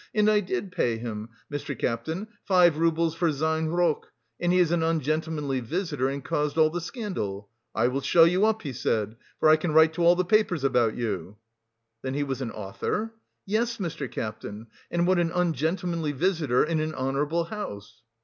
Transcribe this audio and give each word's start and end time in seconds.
And 0.15 0.31
I 0.31 0.39
did 0.39 0.71
pay 0.71 0.97
him, 0.97 1.29
Mr. 1.53 1.77
Captain, 1.77 2.27
five 2.43 2.79
roubles 2.79 3.13
for 3.13 3.31
sein 3.31 3.67
rock. 3.67 4.07
And 4.39 4.51
he 4.51 4.57
is 4.57 4.71
an 4.71 4.81
ungentlemanly 4.81 5.59
visitor 5.59 6.07
and 6.09 6.25
caused 6.25 6.57
all 6.57 6.71
the 6.71 6.81
scandal. 6.81 7.49
'I 7.75 7.89
will 7.89 8.01
show 8.01 8.23
you 8.23 8.43
up,' 8.47 8.63
he 8.63 8.73
said, 8.73 9.15
'for 9.39 9.47
I 9.47 9.57
can 9.57 9.73
write 9.73 9.93
to 9.93 10.03
all 10.03 10.15
the 10.15 10.25
papers 10.25 10.63
about 10.63 10.95
you.'" 10.95 11.37
"Then 12.01 12.15
he 12.15 12.23
was 12.23 12.41
an 12.41 12.49
author?" 12.49 13.13
"Yes, 13.45 13.77
Mr. 13.77 14.09
Captain, 14.11 14.65
and 14.89 15.05
what 15.05 15.19
an 15.19 15.29
ungentlemanly 15.31 16.13
visitor 16.13 16.63
in 16.63 16.79
an 16.79 16.95
honourable 16.95 17.43
house...." 17.43 18.01